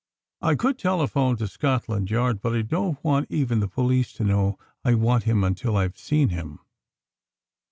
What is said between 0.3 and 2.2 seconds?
I could telephone to Scotland